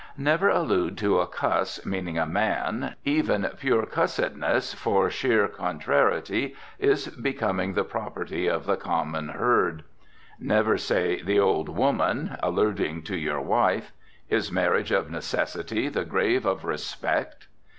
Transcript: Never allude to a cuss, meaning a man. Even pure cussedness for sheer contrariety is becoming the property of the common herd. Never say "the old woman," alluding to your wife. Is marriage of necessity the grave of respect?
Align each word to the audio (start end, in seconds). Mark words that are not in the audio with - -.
Never 0.17 0.49
allude 0.49 0.97
to 0.97 1.19
a 1.19 1.27
cuss, 1.27 1.85
meaning 1.85 2.17
a 2.17 2.25
man. 2.25 2.95
Even 3.05 3.47
pure 3.59 3.85
cussedness 3.85 4.73
for 4.73 5.11
sheer 5.11 5.47
contrariety 5.47 6.55
is 6.79 7.09
becoming 7.09 7.73
the 7.75 7.83
property 7.83 8.47
of 8.47 8.65
the 8.65 8.77
common 8.77 9.29
herd. 9.29 9.83
Never 10.39 10.75
say 10.79 11.21
"the 11.21 11.39
old 11.39 11.69
woman," 11.69 12.35
alluding 12.41 13.03
to 13.03 13.15
your 13.15 13.41
wife. 13.41 13.91
Is 14.27 14.51
marriage 14.51 14.89
of 14.89 15.11
necessity 15.11 15.87
the 15.87 16.03
grave 16.03 16.47
of 16.47 16.65
respect? 16.65 17.45